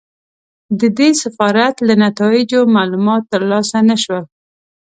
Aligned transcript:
د 0.79 0.81
دې 0.97 1.09
سفارت 1.23 1.75
له 1.87 1.93
نتایجو 2.05 2.59
معلومات 2.75 3.23
ترلاسه 3.33 3.77
نه 3.89 3.95
شول. 4.03 4.23